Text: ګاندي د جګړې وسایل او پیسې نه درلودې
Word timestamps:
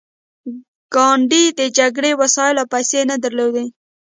ګاندي 0.93 1.43
د 1.59 1.61
جګړې 1.77 2.11
وسایل 2.21 2.55
او 2.61 2.67
پیسې 2.73 2.99
نه 3.09 3.15
درلودې 3.23 3.65